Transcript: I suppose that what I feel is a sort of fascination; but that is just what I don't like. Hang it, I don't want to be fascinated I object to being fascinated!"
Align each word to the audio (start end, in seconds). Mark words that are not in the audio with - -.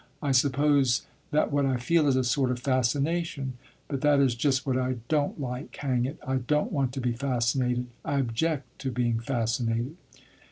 I 0.19 0.31
suppose 0.31 1.03
that 1.29 1.51
what 1.51 1.63
I 1.67 1.77
feel 1.77 2.07
is 2.07 2.15
a 2.15 2.23
sort 2.23 2.49
of 2.49 2.57
fascination; 2.57 3.53
but 3.87 4.01
that 4.01 4.19
is 4.19 4.33
just 4.33 4.65
what 4.65 4.75
I 4.75 4.95
don't 5.09 5.39
like. 5.39 5.75
Hang 5.75 6.05
it, 6.05 6.17
I 6.25 6.37
don't 6.37 6.71
want 6.71 6.91
to 6.93 6.99
be 6.99 7.13
fascinated 7.13 7.85
I 8.03 8.17
object 8.17 8.79
to 8.81 8.89
being 8.91 9.19
fascinated!" 9.19 9.95